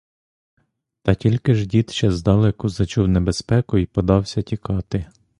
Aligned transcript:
Та 1.03 1.13
тільки 1.15 1.55
ж 1.55 1.65
дід 1.65 1.89
ще 1.89 2.11
здалеку 2.11 2.69
зачув 2.69 3.07
небезпеку 3.07 3.77
й 3.77 3.85
подався 3.85 4.41
тікати. 4.41 5.05